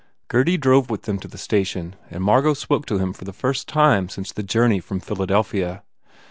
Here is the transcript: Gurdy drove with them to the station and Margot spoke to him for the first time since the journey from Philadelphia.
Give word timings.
Gurdy 0.29 0.57
drove 0.59 0.89
with 0.89 1.03
them 1.03 1.19
to 1.19 1.27
the 1.27 1.37
station 1.37 1.95
and 2.09 2.23
Margot 2.23 2.55
spoke 2.55 2.87
to 2.87 2.97
him 2.97 3.13
for 3.13 3.23
the 3.23 3.31
first 3.31 3.67
time 3.67 4.09
since 4.09 4.31
the 4.31 4.41
journey 4.41 4.79
from 4.79 4.99
Philadelphia. 4.99 5.83